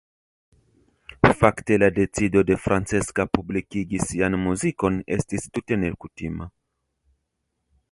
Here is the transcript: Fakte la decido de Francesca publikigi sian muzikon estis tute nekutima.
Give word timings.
Fakte 1.41 1.77
la 1.83 1.89
decido 1.97 2.43
de 2.47 2.57
Francesca 2.63 3.27
publikigi 3.39 4.01
sian 4.07 4.39
muzikon 4.47 4.99
estis 5.19 5.47
tute 5.59 5.81
nekutima. 5.85 6.51